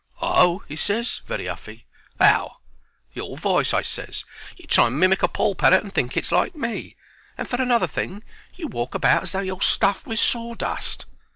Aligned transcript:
"Oh!" 0.19 0.63
he 0.67 0.75
ses, 0.75 1.21
very 1.27 1.45
huffy. 1.45 1.85
"How?" 2.19 2.57
"Your 3.13 3.37
voice," 3.37 3.71
I 3.71 3.83
ses. 3.83 4.25
"You 4.57 4.65
try 4.65 4.87
and 4.87 4.99
mimic 4.99 5.21
a 5.21 5.27
poll 5.27 5.53
parrot, 5.53 5.83
and 5.83 5.93
think 5.93 6.17
it's 6.17 6.31
like 6.31 6.55
me. 6.55 6.95
And, 7.37 7.47
for 7.47 7.61
another 7.61 7.85
thing, 7.85 8.23
you 8.55 8.67
walk 8.67 8.95
about 8.95 9.21
as 9.21 9.33
though 9.33 9.41
you're 9.41 9.61
stuffed 9.61 10.07
with 10.07 10.19
sawdust." 10.19 11.05